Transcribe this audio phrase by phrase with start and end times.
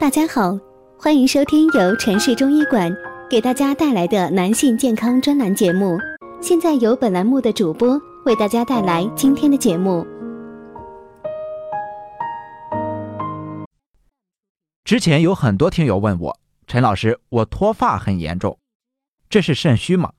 [0.00, 0.56] 大家好，
[0.96, 2.88] 欢迎收听由城市中医馆
[3.28, 5.98] 给大家带来的男性健康专栏节目。
[6.40, 10.06] 现在由本栏目的主播为大家带来今天的节目。
[14.84, 18.56] 之前有很多听友问我，陈老师，我脱发很严重，
[19.28, 20.12] 这是肾虚吗？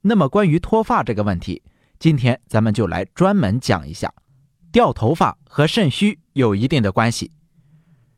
[0.00, 1.62] 那么关于脱发这个问题，
[2.00, 4.12] 今天咱们就来专门讲一下，
[4.72, 7.30] 掉头发和肾虚有一定的关系。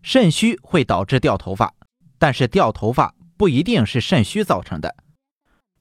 [0.04, 1.72] 肾虚会导致掉头发，
[2.18, 4.94] 但是掉头发不一定是肾虚造成的。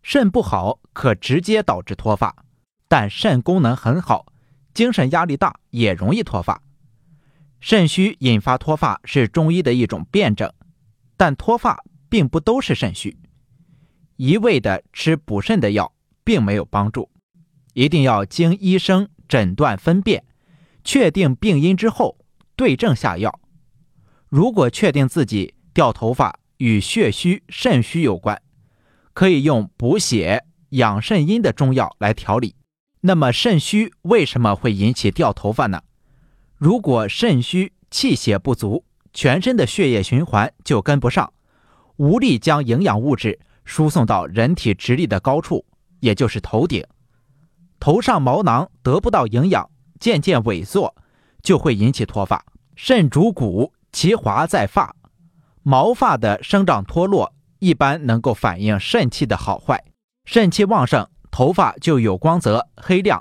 [0.02, 2.34] 肾不好可直接导致脱发，
[2.88, 4.28] 但肾功能很好，
[4.73, 6.62] 精神压力大也容易脱发。
[7.59, 10.50] 肾虚引发脱发是中医的一种辩证，
[11.17, 13.17] 但脱发并不都是肾虚，
[14.16, 17.09] 一味的吃补肾的药并没有帮助，
[17.73, 20.23] 一定要经医生诊断分辨，
[20.86, 22.17] 确定病因之后
[22.55, 23.38] 对症下药。
[24.34, 28.42] 如果确定自己掉头发与血虚、肾虚有关，
[29.14, 32.56] 可以用补血、养肾阴的中药来调理。
[33.02, 35.84] 那么肾虚为什么会引起掉头发呢？
[36.58, 41.31] 如果肾虚气血不足，全身的血液循环就跟不上，
[41.98, 45.64] 无力将营养物质输送到人体直立的高处，
[46.00, 46.84] 也就是头顶。
[47.80, 50.95] 头上毛囊得不到营养，渐渐萎缩，
[51.44, 52.44] 就会引起脱发。
[52.76, 53.72] 肾主骨。
[53.94, 54.95] 其华在发，
[55.61, 59.86] 毛发的生长脱落一般能够反映肾气的好坏。
[60.25, 63.19] 肾气旺盛，头发就有光泽、黑亮；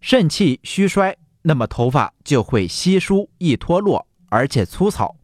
[0.00, 5.14] 肾气虚衰，那么头发就会稀疏、易脱落，而且粗糙。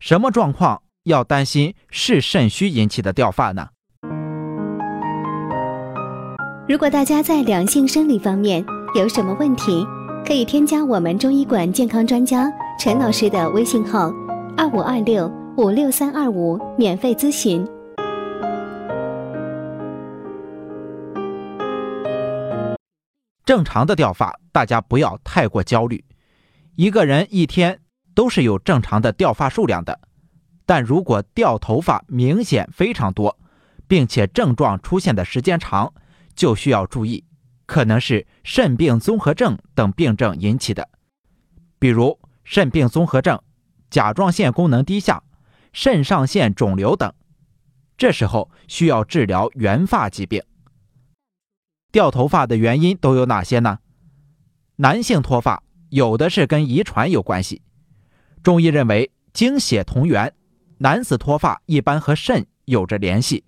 [0.00, 3.68] 什么状况要担心是肾虚引起的掉发呢？
[6.68, 9.86] 如果大家在两性生理方面有什么问题，
[10.24, 12.50] 可以添加我们中医馆健康专家。
[12.78, 14.12] 陈老师的微信号：
[14.56, 17.66] 二五二六五六三二五，免费咨询。
[23.44, 26.04] 正常的掉发，大家不要太过焦虑。
[26.76, 27.80] 一个人一天
[28.14, 29.98] 都是有正常的掉发数量的，
[30.66, 33.38] 但如果掉头发明显非常多，
[33.88, 35.92] 并且症状出现的时间长，
[36.36, 37.24] 就需要注意，
[37.68, 40.88] 可能是肾病综合症等病症引起的，
[41.78, 42.18] 比如。
[42.50, 43.38] 肾病综合症、
[43.90, 45.22] 甲状腺功能低下、
[45.74, 47.12] 肾上腺肿瘤等，
[47.98, 50.42] 这时候需要治疗原发疾病。
[51.92, 53.80] 掉头发的原因都有哪些呢？
[54.76, 57.60] 男性脱发有的是跟遗传有关系，
[58.42, 60.32] 中医认为精血同源，
[60.78, 63.44] 男子脱发一般和肾有着联系，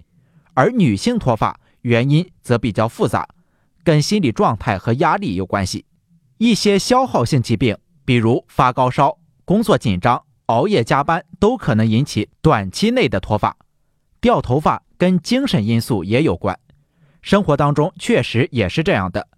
[0.52, 3.26] 而女性脱发原因则比较复杂，
[3.84, 5.84] 跟心理状态和压力有关系。
[6.38, 7.76] 一些消耗性疾病。
[8.02, 13.56] 比如发高烧、工作紧张、熬夜加班，都可能引起短期内的脱发。
[14.20, 16.58] 掉头发跟精神因素也有关，
[17.22, 19.28] 生活当中确实也是这样的。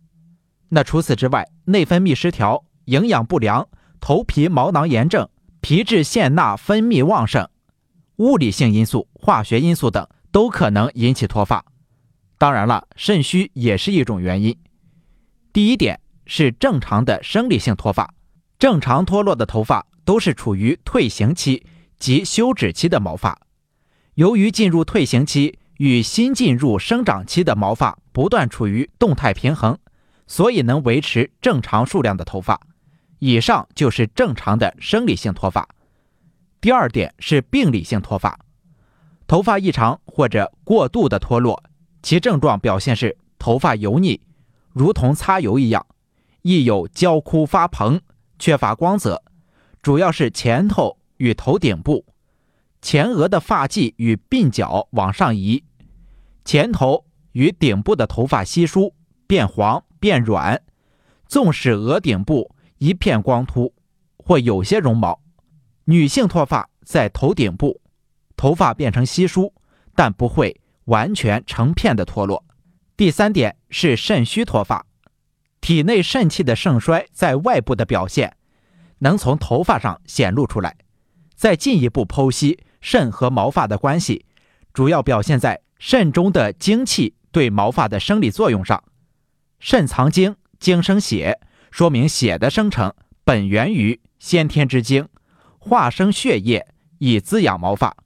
[0.70, 3.68] 那除此之外，内分泌失调、营养不良、
[4.00, 5.28] 头皮毛囊炎症、
[5.60, 7.46] 皮质腺钠分泌旺盛、
[8.16, 11.62] 物理性因素、化学因素等，都可能引起脱发。
[12.42, 14.58] 当然了，肾虚也是一种原因。
[15.52, 18.12] 第一点是正常的生理性脱发。
[18.58, 21.64] 正常脱落的头发都是处于退行期
[22.00, 23.40] 及休止期的毛发，
[24.14, 29.78] 由于进入退行期与新进入生长期的毛发不断处于动态平衡，
[30.26, 32.60] 所以能维持正常数量的头发。
[33.20, 35.68] 以上就是正常的生理性脱发。
[36.60, 38.36] 第二点是病理性脱发，
[39.28, 41.62] 头发异常或者过度的脱落，
[42.02, 44.20] 其症状表现是头发油腻，
[44.72, 45.86] 如同擦油一样，
[46.42, 48.00] 亦有焦枯发蓬。
[48.38, 49.22] 缺乏光泽，
[49.82, 52.04] 主要是前头与头顶部，
[52.80, 55.62] 前额的发际与鬓角往上移，
[56.44, 58.92] 前头与顶部的头发稀疏
[59.28, 60.60] 变黄变软，
[61.28, 63.72] 纵使额顶部一片光秃
[64.16, 65.20] 或有些绒毛。
[65.84, 67.80] 女性脱发在头顶部，
[68.36, 69.54] 头发变成稀疏，
[69.94, 72.44] 但不会完全成片的脱落。
[72.96, 74.86] 第三点是肾虚脱发。
[75.60, 78.36] 体内肾气的盛衰在外部的表现，
[78.98, 80.76] 能从头发上显露出来。
[81.34, 84.26] 再进一步剖析肾和毛发的关系，
[84.72, 88.82] 主要表现在肾中的精气对毛发的生理作用上。
[89.60, 91.40] 肾藏精，精生血，
[91.70, 92.92] 说明血的生成
[93.24, 95.08] 本源于先天之精，
[95.58, 96.66] 化生血液
[96.98, 97.96] 以滋养毛发。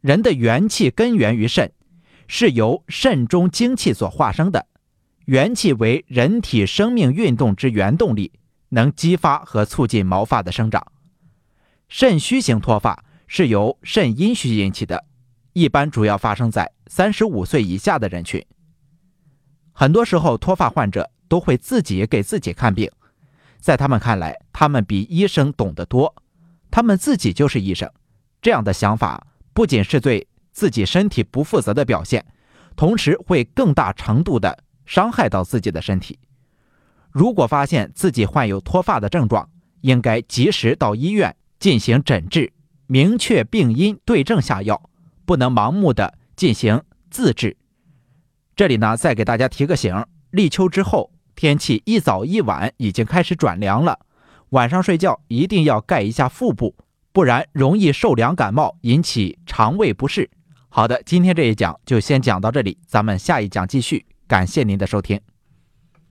[0.00, 1.72] 人的元气根源于肾，
[2.28, 4.66] 是由肾中精气所化生的。
[5.24, 8.32] 元气为人体生命运动之原动力，
[8.68, 10.92] 能激发和促进毛发的生长。
[11.88, 15.04] 肾虚型脱发是由肾阴虚引起的，
[15.52, 18.44] 一般主要发生在三十五岁以下的人群。
[19.72, 22.90] 很多时候，脱发患者都会自己给自己看病，
[23.58, 26.14] 在他们看来，他们比医生懂得多，
[26.70, 27.90] 他们自己就是医生。
[28.40, 30.26] 这样的想法不仅是对
[30.58, 32.26] 自己身体不负责的表现，
[32.74, 36.18] 同时会更大程度的伤害到自己的身体。
[37.12, 39.48] 如果发现自己患有脱发的症状，
[39.82, 42.52] 应该及时到医院进行诊治，
[42.88, 44.90] 明确病因，对症下药，
[45.24, 47.56] 不能盲目的进行自治。
[48.56, 54.00] 这里呢，再给大家提个醒：立秋之后，天气一早一晚已经开始转凉了，
[54.48, 56.74] 晚上睡觉一定要盖一下腹部，
[57.12, 60.28] 不然容易受凉感冒，引起肠胃不适。
[60.70, 64.04] 好的，今天这一讲就先讲到这里，咱们下一讲继续。
[64.26, 65.18] 感谢您的收听。